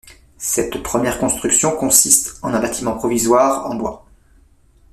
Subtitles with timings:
[0.39, 4.07] Cette première construction consiste en un bâtiment provisoire, en bois.